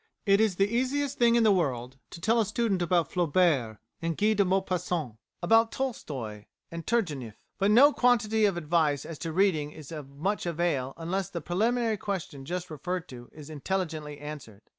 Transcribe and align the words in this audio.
It 0.25 0.41
is 0.41 0.55
the 0.55 0.67
easiest 0.67 1.19
thing 1.19 1.35
in 1.35 1.43
the 1.43 1.51
world 1.51 1.97
to 2.09 2.19
tell 2.19 2.41
a 2.41 2.45
student 2.47 2.81
about 2.81 3.11
Flaubert 3.11 3.77
and 4.01 4.17
Guy 4.17 4.33
de 4.33 4.43
Maupassant, 4.43 5.17
about 5.43 5.71
Tolstoi 5.71 6.47
and 6.71 6.87
Turgenieff, 6.87 7.35
but 7.59 7.69
no 7.69 7.93
quantity 7.93 8.45
of 8.45 8.57
advice 8.57 9.05
as 9.05 9.19
to 9.19 9.31
reading 9.31 9.69
is 9.69 9.91
of 9.91 10.09
much 10.09 10.47
avail 10.47 10.95
unless 10.97 11.29
the 11.29 11.39
preliminary 11.39 11.97
question 11.97 12.45
just 12.45 12.71
referred 12.71 13.07
to 13.09 13.29
is 13.31 13.51
intelligently 13.51 14.17
answered. 14.17 14.63